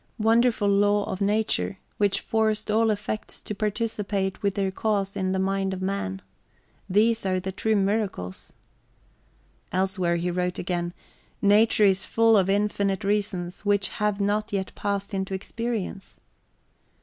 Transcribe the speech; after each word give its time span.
"Wonderful 0.17 0.67
law 0.67 1.03
of 1.03 1.21
nature, 1.21 1.77
which 1.97 2.21
forced 2.21 2.71
all 2.71 2.89
effects 2.89 3.39
to 3.43 3.53
participate 3.53 4.41
with 4.41 4.55
their 4.55 4.71
cause 4.71 5.15
in 5.15 5.31
the 5.31 5.37
mind 5.37 5.75
of 5.75 5.81
man. 5.83 6.23
These 6.89 7.23
are 7.23 7.39
the 7.39 7.51
true 7.51 7.75
miracles!" 7.75 8.51
Elsewhere 9.71 10.15
he 10.15 10.31
wrote 10.31 10.57
again: 10.57 10.95
"Nature 11.39 11.85
is 11.85 12.03
full 12.03 12.35
of 12.35 12.49
infinite 12.49 13.03
reasons 13.03 13.63
which 13.63 13.89
have 13.89 14.19
not 14.19 14.51
yet 14.51 14.73
passed 14.73 15.13
into 15.13 15.35
experience." 15.35 16.17